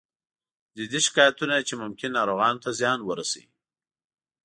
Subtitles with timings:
[0.77, 3.45] جدي شکایتونه چې ممکن ناروغانو ته زیان ورسوي